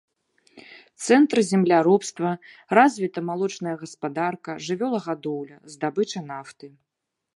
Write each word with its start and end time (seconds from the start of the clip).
Цэнтр 1.07 1.39
земляробства, 1.49 2.31
развіта 2.79 3.19
малочная 3.29 3.75
гаспадарка, 3.83 4.51
жывёлагадоўля, 4.69 5.57
здабыча 5.75 6.19
нафты. 6.33 6.67